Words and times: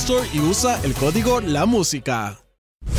Store 0.00 0.28
y 0.32 0.40
usa 0.40 0.78
el 0.84 0.92
código 0.92 1.40
La 1.40 1.64
Música. 1.64 2.36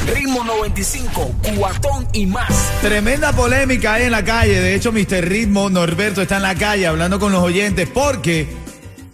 Ritmo 0.08 0.44
95, 0.44 1.32
cuatón 1.56 2.08
y 2.12 2.26
más. 2.26 2.50
Tremenda 2.82 3.32
polémica 3.34 3.94
hay 3.94 4.06
en 4.06 4.12
la 4.12 4.26
calle. 4.26 4.60
De 4.60 4.74
hecho, 4.74 4.92
Mr. 4.92 5.24
Ritmo 5.24 5.70
Norberto 5.70 6.24
está 6.24 6.38
en 6.38 6.42
la 6.42 6.56
calle 6.56 6.88
hablando 6.88 7.20
con 7.20 7.32
los 7.32 7.44
oyentes 7.44 7.88
porque 7.88 8.48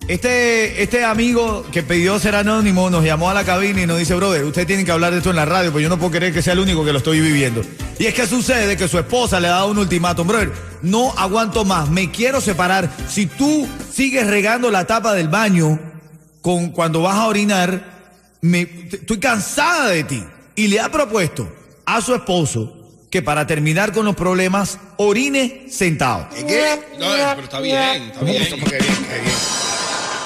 este, 0.08 0.82
este 0.82 1.04
amigo 1.04 1.66
que 1.74 1.84
pidió 1.84 2.18
ser 2.20 2.36
anónimo 2.36 2.90
nos 2.90 3.04
llamó 3.04 3.30
a 3.30 3.34
la 3.34 3.44
cabina 3.44 3.82
y 3.82 3.86
nos 3.86 4.00
dice, 4.00 4.16
brother, 4.16 4.46
usted 4.46 4.66
tiene 4.66 4.86
que 4.86 4.92
hablar 4.92 5.12
de 5.12 5.18
esto 5.18 5.32
en 5.32 5.36
la 5.36 5.46
radio, 5.46 5.72
pues 5.72 5.84
yo 5.84 5.90
no 5.90 6.00
puedo 6.00 6.12
creer 6.12 6.34
que 6.34 6.42
sea 6.42 6.54
el 6.54 6.60
único 6.60 6.86
que 6.86 6.94
lo 6.94 7.00
estoy 7.00 7.20
viviendo. 7.20 7.64
Y 8.00 8.06
es 8.06 8.14
que 8.14 8.26
sucede 8.28 8.78
que 8.78 8.88
su 8.88 8.98
esposa 8.98 9.42
le 9.42 9.50
ha 9.50 9.52
dado 9.52 9.68
un 9.68 9.78
ultimátum, 9.78 10.28
brother, 10.28 10.54
no 10.82 11.12
aguanto 11.18 11.66
más, 11.66 11.90
me 11.90 12.10
quiero 12.12 12.40
separar. 12.40 12.90
Si 13.10 13.26
tú 13.26 13.68
sigues 13.92 14.26
regando 14.26 14.72
la 14.72 14.88
tapa 14.88 15.14
del 15.14 15.28
baño 15.28 15.93
con 16.44 16.72
cuando 16.72 17.02
vas 17.02 17.16
a 17.16 17.26
orinar, 17.26 17.84
me, 18.42 18.68
estoy 18.92 19.18
cansada 19.18 19.88
de 19.90 20.04
ti. 20.04 20.24
Y 20.56 20.68
le 20.68 20.80
ha 20.80 20.92
propuesto 20.92 21.52
a 21.86 22.02
su 22.02 22.14
esposo 22.14 22.72
que 23.10 23.22
para 23.22 23.48
terminar 23.48 23.94
con 23.94 24.06
los 24.06 24.16
problemas 24.16 24.78
orine 24.98 25.66
sentado. 25.72 26.28
¿Qué? 26.36 26.80
No, 27.00 27.06
pero 27.36 27.44
está 27.44 27.60
bien, 27.62 28.04
está 28.12 28.24
bien. 28.26 28.48
¿Cómo 28.52 28.66
que 28.66 28.78
bien? 28.78 28.96
qué 29.08 29.20
bien? 29.22 29.36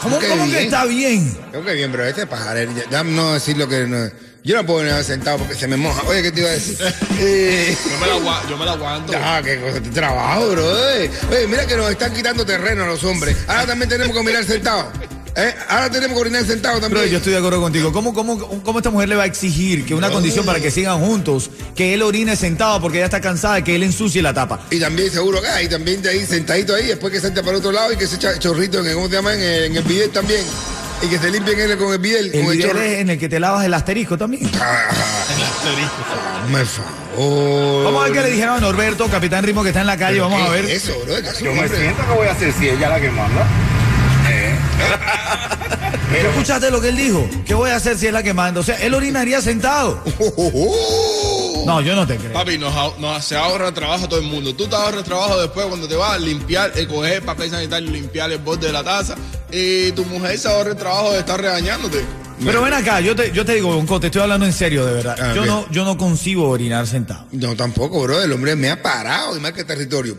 ¿Cómo, 0.02 0.20
que 0.20 0.28
cómo 0.28 0.44
que 0.44 0.50
bien? 0.50 0.64
está 0.64 0.86
bien? 0.86 1.38
¿Cómo 1.54 1.64
que 1.66 1.74
bien, 1.74 1.92
pero 1.92 2.06
este 2.06 2.26
pajarero, 2.26 2.72
ya, 2.74 2.90
ya 2.90 3.04
no 3.04 3.34
decir 3.34 3.56
lo 3.58 3.68
que 3.68 3.86
no. 3.86 4.10
Yo 4.44 4.56
no 4.56 4.66
puedo 4.66 4.86
venir 4.86 5.04
sentado 5.04 5.38
porque 5.40 5.56
se 5.56 5.68
me 5.68 5.76
moja. 5.76 6.02
Oye, 6.08 6.24
¿qué 6.24 6.32
te 6.32 6.40
iba 6.40 6.50
a 6.50 6.54
decir? 6.54 6.78
Eh, 7.20 7.76
Yo 7.84 7.98
me 8.00 8.08
la, 8.08 8.50
yo 8.50 8.58
me 8.58 8.66
la 8.66 8.72
aguanto. 8.74 9.14
Ah, 9.16 9.42
qué 9.44 9.60
cosa 9.60 9.80
de 9.80 9.90
trabajo, 9.90 10.50
bro. 10.50 10.90
eh. 10.94 11.12
Oye, 11.30 11.48
mira 11.48 11.66
que 11.66 11.76
nos 11.76 11.92
están 11.92 12.14
quitando 12.14 12.46
terreno 12.46 12.84
a 12.84 12.88
los 12.88 13.04
hombres. 13.04 13.36
Ahora 13.48 13.66
también 13.66 13.90
tenemos 13.90 14.16
que 14.16 14.24
mirar 14.24 14.46
sentados. 14.46 14.86
¿Eh? 15.40 15.54
Ahora 15.70 15.90
tenemos 15.92 16.16
que 16.16 16.22
orinar 16.22 16.44
sentados 16.46 16.80
Pero 16.80 16.90
también. 16.96 17.12
yo 17.12 17.18
estoy 17.18 17.32
de 17.34 17.38
acuerdo 17.38 17.62
contigo. 17.62 17.94
¿Cómo, 17.94 18.12
cómo, 18.12 18.40
cómo 18.64 18.80
esta 18.80 18.90
mujer 18.90 19.08
le 19.08 19.16
va 19.16 19.22
a 19.24 19.26
exigir 19.28 19.86
que 19.86 19.94
una 19.94 20.10
condición 20.10 20.44
para 20.48 20.60
que 20.60 20.72
sigan 20.72 21.00
juntos, 21.00 21.52
que 21.76 21.94
él 21.94 22.02
orine 22.02 22.36
sentado 22.36 22.82
porque 22.82 22.98
ella 22.98 23.06
está 23.06 23.22
cansada 23.22 23.56
de 23.56 23.64
que 23.64 23.76
él 23.76 23.84
ensucie 23.84 24.22
la 24.24 24.34
tapa? 24.34 24.60
Y 24.72 24.80
también 24.80 25.12
seguro 25.12 25.38
acá, 25.38 25.62
y 25.62 25.68
también 25.70 26.02
de 26.02 26.10
ahí 26.10 26.26
sentadito 26.26 26.74
ahí, 26.74 26.88
después 26.88 27.14
que 27.14 27.20
salte 27.20 27.42
para 27.42 27.52
el 27.52 27.58
otro 27.58 27.72
lado 27.72 27.94
y 27.94 27.98
que 27.98 28.08
se 28.08 28.16
echa 28.16 28.40
chorrito 28.40 28.80
en 28.80 28.88
el, 28.88 28.96
¿cómo 28.96 29.08
se 29.10 29.14
llama? 29.14 29.36
En 29.36 29.42
el, 29.42 29.64
en 29.66 29.76
el 29.78 29.84
bidet 29.84 30.12
también. 30.12 30.42
Y 31.04 31.08
que 31.08 31.20
se 31.20 31.30
limpien 31.30 31.60
él 31.60 31.78
con 31.78 31.94
el 31.94 32.00
bidet, 32.00 32.34
El 32.34 32.42
con 32.42 32.52
el 32.54 32.58
video 32.58 32.70
chorro. 32.70 32.82
es 32.82 33.00
en 33.00 33.10
el 33.12 33.20
que 33.20 33.30
te 33.30 33.40
lavas 33.40 33.64
el 33.64 33.74
asterisco 33.76 34.18
también. 34.18 34.50
Ah, 34.60 34.88
me 36.52 36.66
favor. 36.66 37.84
Vamos 37.86 38.02
a 38.02 38.04
ver 38.06 38.14
qué 38.14 38.22
le 38.22 38.32
dijeron 38.32 38.56
a 38.58 38.60
Norberto, 38.60 39.08
Capitán 39.08 39.44
Ritmo, 39.44 39.62
que 39.62 39.70
está 39.70 39.82
en 39.82 39.88
la 39.88 39.98
calle. 39.98 40.20
Vamos 40.20 40.42
a 40.42 40.46
¿Qué 40.46 40.62
ver. 40.62 40.66
es 40.72 40.84
Eso, 40.84 41.00
bro. 41.06 41.20
Yo 41.20 41.54
me 41.54 41.68
siento 41.70 42.08
que 42.08 42.14
voy 42.18 42.28
a 42.28 42.32
hacer 42.32 42.52
si 42.54 42.70
ella 42.70 42.90
la 42.90 43.00
que 43.00 43.12
manda. 43.12 43.46
¿Tú 46.22 46.28
escuchaste 46.30 46.72
lo 46.72 46.82
que 46.82 46.90
él 46.90 46.98
dijo? 46.98 47.30
¿Qué 47.46 47.54
voy 47.54 47.70
a 47.70 47.76
hacer 47.76 47.98
si 47.98 48.08
es 48.08 48.14
la 48.14 48.24
que 48.24 48.34
manda? 48.34 48.62
O 48.62 48.64
sea, 48.64 48.76
él 48.78 48.94
orinaría 48.94 49.42
sentado. 49.42 50.04
No, 51.68 51.82
yo 51.82 51.98
no 51.98 52.08
te 52.08 52.16
creo. 52.16 52.32
Papi, 52.32 52.58
nos, 52.58 53.26
se 53.26 53.36
ahorra 53.36 53.74
trabajo 53.74 54.06
a 54.06 54.08
todo 54.08 54.22
el 54.22 54.26
mundo. 54.28 54.56
Tú 54.56 54.68
te 54.68 54.76
ahorras 54.78 55.04
trabajo 55.04 55.38
después 55.38 55.66
cuando 55.66 55.86
te 55.86 55.96
vas 55.96 56.14
a 56.14 56.18
limpiar, 56.18 56.72
eh, 56.76 56.88
coger 56.88 57.22
papel 57.24 57.52
sanitario, 57.52 57.92
limpiar 57.92 58.32
el 58.32 58.38
borde 58.38 58.68
de 58.68 58.72
la 58.72 58.86
taza. 58.86 59.16
Y 59.52 59.92
tu 59.92 60.06
mujer 60.06 60.38
se 60.40 60.48
ahorra 60.48 60.70
el 60.72 60.78
trabajo 60.78 61.12
de 61.12 61.20
estar 61.20 61.42
regañándote. 61.42 62.06
Pero 62.42 62.62
ven 62.62 62.74
acá, 62.74 63.02
yo 63.02 63.18
te, 63.18 63.34
yo 63.34 63.44
te 63.44 63.56
digo, 63.56 63.76
Bonco, 63.76 64.00
te 64.00 64.08
estoy 64.08 64.22
hablando 64.22 64.46
en 64.46 64.54
serio, 64.54 64.86
de 64.86 64.94
verdad. 64.94 65.18
Ah, 65.20 65.34
Yo 65.36 65.46
no, 65.46 65.70
yo 65.70 65.84
no 65.84 65.98
concibo 65.98 66.48
orinar 66.48 66.88
sentado. 66.88 67.26
No, 67.34 67.54
tampoco, 67.58 68.02
bro. 68.04 68.22
El 68.22 68.32
hombre 68.32 68.56
me 68.56 68.70
ha 68.70 68.82
parado 68.82 69.36
y 69.36 69.42
más 69.42 69.52
que 69.52 69.66
territorio. 69.66 70.16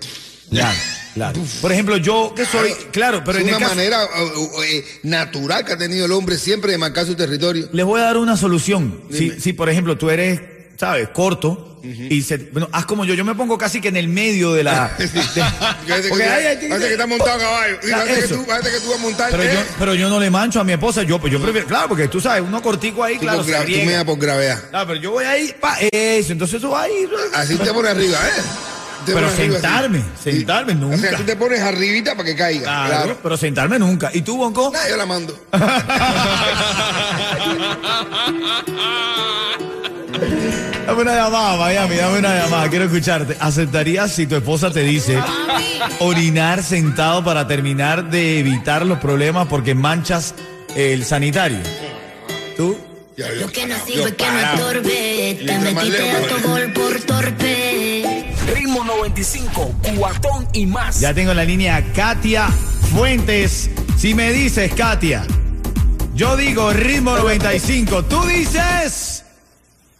Claro, 0.50 0.76
claro. 1.18 1.40
Por 1.60 1.72
ejemplo, 1.72 1.96
yo 1.96 2.32
que 2.34 2.44
soy, 2.44 2.72
claro, 2.92 3.22
pero 3.24 3.38
es 3.38 3.44
en 3.44 3.50
el 3.50 3.56
una 3.56 3.66
caso, 3.66 3.76
manera 3.76 4.04
uh, 4.04 4.62
eh, 4.62 4.84
natural 5.02 5.64
que 5.64 5.72
ha 5.72 5.78
tenido 5.78 6.06
el 6.06 6.12
hombre 6.12 6.38
siempre 6.38 6.72
de 6.72 6.78
marcar 6.78 7.06
su 7.06 7.14
territorio. 7.14 7.68
les 7.72 7.84
voy 7.84 8.00
a 8.00 8.04
dar 8.04 8.16
una 8.16 8.36
solución. 8.36 9.02
Si, 9.10 9.40
si 9.40 9.52
por 9.52 9.68
ejemplo, 9.68 9.98
tú 9.98 10.10
eres, 10.10 10.40
¿sabes? 10.76 11.08
Corto 11.08 11.68
y 11.82 12.22
se, 12.22 12.36
bueno, 12.36 12.68
haz 12.72 12.86
como 12.86 13.04
yo, 13.04 13.14
yo 13.14 13.24
me 13.24 13.34
pongo 13.34 13.56
casi 13.56 13.80
que 13.80 13.88
en 13.88 13.96
el 13.96 14.08
medio 14.08 14.52
de 14.52 14.64
la... 14.64 14.92
de- 14.98 15.08
que, 15.10 16.68
parece 16.68 16.92
está 16.92 17.06
montado 17.06 17.32
a 17.32 17.38
caballo. 17.38 17.78
Sí, 17.82 17.90
parece, 17.90 18.14
que 18.14 18.24
eso. 18.24 18.34
tú, 18.36 18.46
parece 18.46 18.70
que 18.70 18.80
tú 18.80 18.90
vas 18.90 18.98
a 18.98 19.02
montar. 19.02 19.30
pero 19.30 19.42
eh. 19.42 19.54
yo, 19.54 19.60
pero 19.78 19.94
yo 19.94 20.08
no 20.08 20.20
le 20.20 20.30
mancho 20.30 20.60
a 20.60 20.64
mi 20.64 20.72
esposa, 20.72 21.02
yo, 21.02 21.20
pues 21.20 21.32
yo 21.32 21.40
prefiero, 21.40 21.66
claro, 21.66 21.88
porque 21.88 22.08
tú 22.08 22.20
sabes, 22.20 22.42
uno 22.42 22.62
cortico 22.62 23.02
ahí, 23.02 23.14
Tú 23.14 23.20
claro, 23.22 23.38
por 23.38 23.46
se 23.46 23.64
tú 23.64 23.86
me 23.86 23.92
das 23.92 24.04
por 24.04 24.18
gravedad. 24.18 24.62
Ah, 24.72 24.84
pero 24.86 25.00
yo 25.00 25.12
voy 25.12 25.24
ahí, 25.24 25.54
pa, 25.60 25.76
eso, 25.92 26.32
entonces 26.32 26.60
tú 26.60 26.74
ahí. 26.74 27.08
Así 27.34 27.56
te 27.56 27.72
pones 27.72 27.90
arriba, 27.90 28.18
¿eh? 28.18 28.77
pero 29.06 29.30
sentarme, 29.30 30.02
sentarme 30.22 30.74
nunca. 30.74 30.96
O 30.96 30.98
sea, 30.98 31.16
tú 31.16 31.24
te 31.24 31.36
pones 31.36 31.60
arribita 31.60 32.14
para 32.14 32.24
que 32.24 32.36
caiga. 32.36 32.86
Claro, 32.86 33.18
pero 33.22 33.36
sentarme 33.36 33.78
nunca. 33.78 34.10
¿Y 34.12 34.22
tú, 34.22 34.36
Bonco? 34.36 34.70
Nah, 34.70 34.88
yo 34.88 34.96
la 34.96 35.06
mando. 35.06 35.38
dame 40.86 41.02
una 41.02 41.14
llamada, 41.14 41.56
Miami, 41.56 41.96
dame 41.96 42.18
una 42.18 42.42
llamada. 42.42 42.68
Quiero 42.68 42.84
escucharte. 42.86 43.36
¿Aceptarías 43.40 44.12
si 44.12 44.26
tu 44.26 44.36
esposa 44.36 44.70
te 44.70 44.80
dice 44.80 45.18
orinar 46.00 46.62
sentado 46.62 47.24
para 47.24 47.46
terminar 47.46 48.10
de 48.10 48.40
evitar 48.40 48.86
los 48.86 48.98
problemas 48.98 49.46
porque 49.48 49.74
manchas 49.74 50.34
el 50.74 51.04
sanitario? 51.04 51.58
¿Tú? 52.56 52.76
Yo, 53.18 53.50
que 53.50 53.66
no 53.66 53.74
sirve 53.84 54.14
que 54.14 54.30
no 54.30 54.38
estorbe. 54.38 55.40
Te 55.44 55.58
metiste 55.58 56.10
alcohol 56.10 56.60
eh. 56.60 56.72
por 56.72 57.00
todo. 57.00 57.17
25, 59.18 59.74
cuatón 59.96 60.46
y 60.52 60.64
más. 60.64 61.00
Ya 61.00 61.12
tengo 61.12 61.34
la 61.34 61.42
línea 61.44 61.82
Katia 61.92 62.46
Fuentes. 62.46 63.68
Si 63.96 64.14
me 64.14 64.30
dices, 64.32 64.72
Katia, 64.74 65.26
yo 66.14 66.36
digo 66.36 66.72
ritmo 66.72 67.16
95, 67.16 68.04
tú 68.04 68.22
dices... 68.26 69.24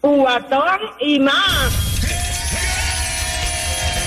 Cuatón 0.01 0.79
y 1.01 1.19
más. 1.19 1.88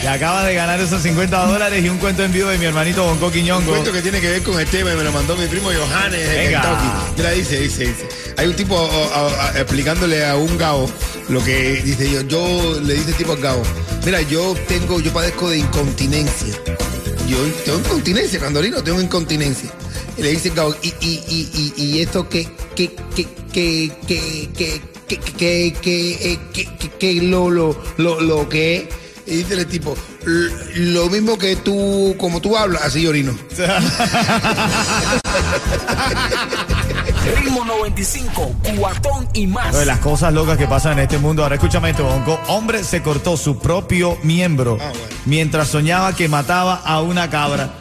Y 0.04 0.08
acaba 0.08 0.44
de 0.46 0.56
ganar 0.56 0.80
esos 0.80 1.02
50 1.04 1.46
dólares 1.46 1.84
y 1.86 1.90
un 1.90 2.00
cuento 2.00 2.24
en 2.24 2.32
vivo 2.34 2.50
de 2.50 2.58
mi 2.58 2.66
hermanito 2.66 3.06
Bonco 3.06 3.28
Un 3.28 3.32
Quiñongo. 3.32 3.70
cuento 3.72 3.92
que 3.92 4.02
tiene 4.02 4.20
que 4.20 4.30
ver 4.30 4.42
con 4.42 4.60
el 4.60 4.66
tema 4.68 4.92
y 4.94 4.96
me 4.96 5.04
lo 5.04 5.12
mandó 5.12 5.36
mi 5.38 5.46
primo 5.46 5.70
Johannes 5.70 6.28
de. 6.28 6.50
Kentucky. 6.50 6.88
Mira, 7.18 7.32
dice, 7.32 7.60
dice, 7.60 7.84
dice. 7.88 8.08
Hay 8.38 8.48
un 8.48 8.56
tipo 8.56 8.76
a- 9.14 9.60
explicándole 9.60 10.26
a 10.26 10.36
un 10.38 10.58
gao 10.58 10.90
lo 11.30 11.44
que 11.44 11.82
dice 11.84 12.10
yo. 12.12 12.22
Yo 12.22 12.80
le 12.82 12.96
dice 12.96 13.14
tipo 13.14 13.34
al 13.34 13.42
gao, 13.42 13.62
mira, 14.04 14.22
yo 14.22 14.56
tengo, 14.68 15.00
yo 15.00 15.14
padezco 15.14 15.50
de 15.52 15.60
incontinencia. 15.60 16.56
Yo 17.28 17.38
tengo 17.64 17.78
incontinencia, 17.80 18.40
cuando 18.40 18.60
orino 18.60 18.82
tengo 18.84 19.00
incontinencia. 19.02 19.70
Y 20.18 20.24
le 20.24 20.30
dice 20.32 20.48
el 20.50 20.56
gao, 20.56 20.76
y, 20.82 20.88
y, 21.00 21.24
y, 21.30 21.74
y, 21.78 21.84
y 21.84 22.02
esto 22.02 22.28
que, 22.28 22.48
que, 22.76 22.92
que, 23.16 23.28
que, 23.54 23.92
que, 24.08 24.50
que, 24.58 24.82
que, 25.08 25.18
que, 25.38 25.74
que, 25.80 26.32
eh, 26.34 26.40
que, 26.52 26.66
que, 26.78 26.90
que 26.90 27.14
lo, 27.22 27.50
lo, 27.52 27.80
lo, 27.98 28.20
lo 28.20 28.50
que 28.50 28.78
es. 28.78 28.84
Y 29.26 29.38
dice 29.38 29.54
el 29.54 29.68
tipo, 29.68 29.96
Lo 30.76 31.10
mismo 31.10 31.38
que 31.38 31.56
tú, 31.58 32.16
como 32.18 32.42
tú 32.42 32.58
hablas, 32.58 32.82
así 32.84 33.06
orino. 33.08 33.34
Ritmo 37.36 37.64
95, 37.66 38.56
cuatón 38.78 39.28
y 39.34 39.48
más. 39.48 39.76
Oye, 39.76 39.86
las 39.86 40.00
cosas 40.00 40.34
locas 40.34 40.58
que 40.58 40.68
pasan 40.68 40.94
en 40.94 41.00
este 41.00 41.18
mundo. 41.20 41.44
Ahora 41.44 41.56
escúchame 41.56 41.92
esto, 41.92 42.04
Bonco. 42.04 42.40
Hombre 42.48 42.84
se 42.84 43.02
cortó 43.04 43.38
su 43.38 43.60
propio 43.60 44.18
miembro 44.24 44.78
Ah, 44.82 44.90
bueno. 44.90 45.06
mientras 45.26 45.68
soñaba 45.68 46.16
que 46.16 46.28
mataba 46.28 46.76
a 46.84 47.02
una 47.02 47.30
cabra. 47.30 47.74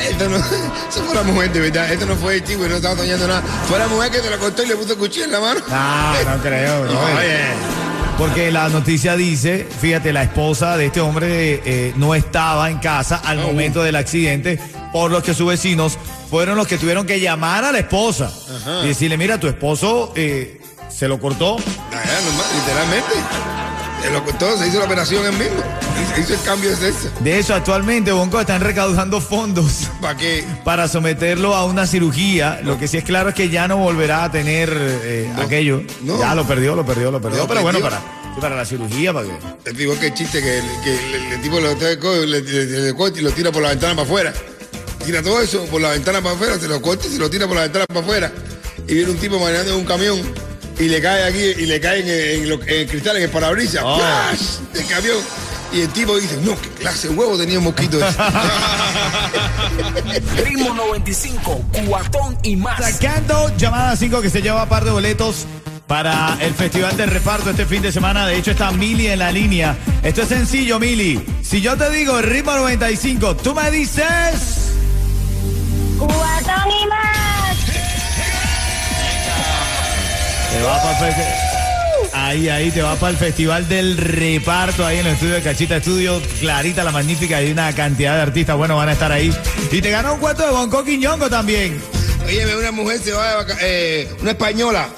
Esto 0.00 0.28
no, 0.28 0.36
eso 0.36 1.04
fue 1.04 1.14
la 1.14 1.22
mujer, 1.24 1.52
de 1.52 1.60
verdad. 1.60 1.92
Esto 1.92 2.06
no 2.06 2.14
fue 2.14 2.36
el 2.36 2.44
chico 2.44 2.64
y 2.64 2.68
no 2.68 2.76
estaba 2.76 2.96
soñando 2.96 3.26
nada. 3.26 3.42
Fue 3.68 3.78
la 3.78 3.88
mujer 3.88 4.10
que 4.12 4.20
te 4.20 4.30
la 4.30 4.38
cortó 4.38 4.62
y 4.62 4.66
le 4.68 4.76
puso 4.76 4.92
el 4.92 4.98
cuchillo 4.98 5.24
en 5.24 5.32
la 5.32 5.40
mano. 5.40 5.60
No, 5.68 6.36
no 6.36 6.42
creo. 6.42 6.84
No, 6.92 7.00
oye. 7.00 7.87
Porque 8.18 8.50
la 8.50 8.68
noticia 8.68 9.14
dice, 9.16 9.64
fíjate, 9.80 10.12
la 10.12 10.24
esposa 10.24 10.76
de 10.76 10.86
este 10.86 11.00
hombre 11.00 11.62
eh, 11.64 11.92
no 11.96 12.16
estaba 12.16 12.68
en 12.68 12.78
casa 12.78 13.22
al 13.24 13.38
Oh. 13.38 13.42
momento 13.48 13.82
del 13.84 13.94
accidente, 13.94 14.58
por 14.92 15.12
lo 15.12 15.22
que 15.22 15.34
sus 15.34 15.46
vecinos 15.46 15.96
fueron 16.28 16.56
los 16.56 16.66
que 16.66 16.78
tuvieron 16.78 17.06
que 17.06 17.20
llamar 17.20 17.64
a 17.64 17.70
la 17.70 17.78
esposa 17.78 18.32
y 18.82 18.88
decirle, 18.88 19.16
mira, 19.16 19.38
tu 19.38 19.46
esposo 19.46 20.12
eh, 20.16 20.60
se 20.90 21.06
lo 21.06 21.20
cortó. 21.20 21.56
Ah, 21.92 22.02
literalmente. 22.56 23.14
Se 24.02 24.10
lo 24.10 24.24
cortó, 24.24 24.56
se 24.56 24.68
hizo 24.68 24.78
la 24.78 24.84
operación 24.86 25.24
él 25.26 25.32
mismo. 25.32 25.56
Se 26.14 26.20
hizo 26.20 26.34
el 26.34 26.40
cambio 26.42 26.70
de 26.70 26.76
sexo. 26.76 27.10
De 27.20 27.38
eso 27.38 27.54
actualmente, 27.54 28.12
Bonco, 28.12 28.40
están 28.40 28.60
recaudando 28.60 29.20
fondos 29.20 29.88
¿Para 30.00 30.16
qué? 30.16 30.44
para 30.64 30.88
someterlo 30.88 31.54
a 31.54 31.64
una 31.64 31.86
cirugía. 31.86 32.60
Lo 32.62 32.78
que 32.78 32.86
sí 32.88 32.96
es 32.96 33.04
claro 33.04 33.30
es 33.30 33.34
que 33.34 33.48
ya 33.50 33.66
no 33.68 33.76
volverá 33.78 34.24
a 34.24 34.30
tener 34.32 34.70
eh, 34.72 35.30
No, 35.36 35.42
aquello. 35.42 35.82
no. 36.02 36.18
Ya 36.18 36.34
lo 36.34 36.46
perdió, 36.46 36.74
lo 36.76 36.86
perdió, 36.86 37.10
lo 37.10 37.20
perdió. 37.20 37.46
Pero 37.48 37.62
bueno, 37.62 37.80
para, 37.80 38.00
para 38.40 38.56
la 38.56 38.64
cirugía, 38.64 39.12
para 39.12 39.26
que... 39.26 39.70
Es 39.70 39.80
igual 39.80 39.98
que 39.98 40.06
el 40.06 40.14
chiste 40.14 40.40
que, 40.40 40.58
el- 40.58 40.80
que 40.84 40.94
el, 41.16 41.32
el 41.32 41.42
tipo 41.42 41.58
lo 41.60 41.76
corta 42.96 43.18
y 43.18 43.22
lo 43.22 43.30
tira 43.32 43.50
por 43.52 43.62
la 43.62 43.70
ventana 43.70 43.94
para 43.94 44.06
afuera. 44.06 44.32
Tira 45.04 45.22
todo 45.22 45.40
eso 45.40 45.64
por 45.66 45.80
la 45.80 45.90
ventana 45.90 46.20
para 46.22 46.34
afuera, 46.34 46.58
se 46.58 46.68
lo 46.68 46.80
corta 46.82 47.06
y 47.06 47.10
se 47.10 47.18
lo 47.18 47.28
tira 47.30 47.46
por 47.46 47.56
la 47.56 47.62
ventana 47.62 47.84
para 47.86 48.00
afuera. 48.00 48.32
Y 48.86 48.94
viene 48.94 49.10
un 49.10 49.18
tipo 49.18 49.38
manejando 49.38 49.76
un 49.76 49.84
camión 49.84 50.20
y 50.78 50.88
le 50.88 51.00
cae 51.00 51.24
aquí 51.24 51.62
y 51.62 51.66
le 51.66 51.80
cae 51.80 52.00
en, 52.00 52.08
en 52.42 52.48
lo- 52.48 52.62
en 52.62 52.68
el 52.80 52.86
cristal, 52.88 53.16
en 53.16 53.22
el 53.24 53.30
parabrisas. 53.30 53.82
Oh. 53.84 53.98
¡Flash! 53.98 54.58
Del 54.72 54.86
camión. 54.86 55.16
Y 55.72 55.80
el 55.82 55.88
tipo 55.90 56.16
dice, 56.16 56.38
no, 56.42 56.58
qué 56.60 56.68
clase 56.70 57.08
de 57.08 57.14
huevo 57.14 57.36
tenía 57.36 57.58
un 57.58 57.64
mosquito 57.64 57.98
ese. 57.98 58.16
Ritmo 60.44 60.72
95, 60.74 61.62
cuatón 61.86 62.38
y 62.42 62.56
más. 62.56 62.78
Sacando 62.92 63.54
llamada 63.56 63.94
5 63.96 64.22
que 64.22 64.30
se 64.30 64.40
lleva 64.40 64.66
par 64.66 64.84
de 64.84 64.90
boletos 64.92 65.44
para 65.86 66.38
el 66.40 66.54
festival 66.54 66.96
de 66.96 67.06
reparto 67.06 67.50
este 67.50 67.66
fin 67.66 67.82
de 67.82 67.92
semana. 67.92 68.26
De 68.26 68.36
hecho, 68.36 68.52
está 68.52 68.70
Mili 68.72 69.08
en 69.08 69.18
la 69.18 69.30
línea. 69.30 69.76
Esto 70.02 70.22
es 70.22 70.28
sencillo, 70.28 70.78
Mili. 70.78 71.22
Si 71.42 71.60
yo 71.60 71.76
te 71.76 71.90
digo 71.90 72.20
ritmo 72.22 72.52
95, 72.52 73.36
tú 73.36 73.54
me 73.54 73.70
dices. 73.70 74.04
Cubatón 75.98 76.70
y 76.82 76.86
más. 76.88 77.07
Te 80.52 80.62
va 80.62 80.82
para 80.82 80.98
Ahí, 82.12 82.48
ahí, 82.48 82.70
te 82.70 82.82
va 82.82 82.96
para 82.96 83.10
el 83.10 83.16
festival 83.16 83.68
del 83.68 83.96
reparto, 83.96 84.84
ahí 84.84 84.98
en 84.98 85.06
el 85.06 85.12
estudio 85.14 85.34
de 85.34 85.42
Cachita 85.42 85.76
Estudio. 85.76 86.20
Clarita, 86.40 86.84
la 86.84 86.90
magnífica, 86.90 87.42
y 87.42 87.50
una 87.52 87.74
cantidad 87.74 88.16
de 88.16 88.22
artistas, 88.22 88.56
bueno, 88.56 88.76
van 88.76 88.88
a 88.88 88.92
estar 88.92 89.12
ahí. 89.12 89.34
Y 89.70 89.80
te 89.80 89.90
ganó 89.90 90.14
un 90.14 90.20
cuento 90.20 90.44
de 90.44 90.50
Bonco 90.50 90.84
Quiñongo 90.84 91.28
también. 91.28 91.80
Oye, 92.26 92.56
una 92.56 92.72
mujer 92.72 92.98
se 92.98 93.12
va 93.12 93.44
de 93.44 93.54
eh, 93.60 94.08
una 94.20 94.32
española, 94.32 94.88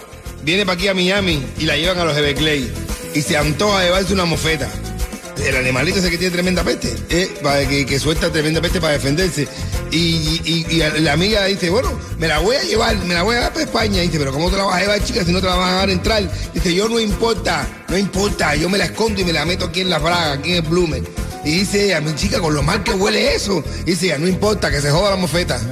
viene 0.43 0.65
para 0.65 0.75
aquí 0.75 0.89
a 0.89 0.95
Miami 0.95 1.45
y 1.59 1.65
la 1.65 1.77
llevan 1.77 1.99
a 1.99 2.05
los 2.05 2.17
Everglades 2.17 2.71
y 3.15 3.23
se 3.23 3.37
antoja 3.37 3.83
llevarse 3.83 4.13
una 4.13 4.25
mofeta. 4.25 4.69
El 5.47 5.57
animalito 5.57 5.99
ese 5.99 6.11
que 6.11 6.19
tiene 6.19 6.33
tremenda 6.33 6.63
peste, 6.63 6.95
eh, 7.09 7.35
para 7.43 7.67
que, 7.67 7.99
suelta 7.99 8.31
tremenda 8.31 8.61
peste 8.61 8.81
para 8.81 8.93
defenderse. 8.95 9.49
Y, 9.91 10.41
y- 10.45 10.67
y 10.71 11.01
la 11.01 11.13
amiga 11.13 11.45
dice, 11.47 11.71
bueno, 11.71 11.91
me 12.19 12.29
la 12.29 12.39
voy 12.39 12.57
a 12.57 12.63
llevar, 12.63 12.97
me 12.99 13.15
la 13.15 13.23
voy 13.23 13.35
a 13.35 13.39
llevar 13.39 13.53
para 13.53 13.65
España. 13.65 14.03
dice, 14.03 14.19
pero 14.19 14.33
¿cómo 14.33 14.51
te 14.51 14.57
la 14.57 14.65
vas 14.65 14.77
a 14.77 14.81
llevar, 14.81 15.03
chica, 15.03 15.25
si 15.25 15.33
no 15.33 15.41
te 15.41 15.47
la 15.47 15.57
vas 15.57 15.69
a 15.71 15.73
dejar 15.75 15.91
entrar? 15.91 16.31
Dice, 16.55 16.75
yo 16.75 16.89
no 16.89 17.01
importa, 17.01 17.67
no 17.89 17.97
importa, 17.99 18.55
yo 18.55 18.69
me 18.69 18.79
la 18.79 18.85
escondo 18.85 19.21
y 19.21 19.25
me 19.25 19.33
la 19.33 19.45
meto 19.45 19.65
aquí 19.67 19.81
en 19.81 19.91
la 19.91 19.99
fraga, 19.99 20.33
aquí 20.35 20.51
en 20.51 20.57
el 20.57 20.63
blumen. 20.71 21.09
Y 21.45 21.51
dice 21.61 21.87
ella, 21.87 22.01
mi 22.03 22.15
chica, 22.15 22.39
con 22.39 22.55
lo 22.55 22.63
mal 22.63 22.83
que 22.85 22.93
huele 22.93 23.35
eso. 23.35 23.65
Dice 23.87 24.07
ella, 24.07 24.19
no 24.19 24.29
importa, 24.29 24.71
que 24.71 24.81
se 24.83 24.91
joda 24.91 25.11
la 25.11 25.17
mofeta. 25.17 25.59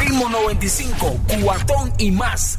Ritmo 0.00 0.28
95, 0.30 1.20
cuatón 1.42 1.92
y 1.98 2.10
más. 2.10 2.58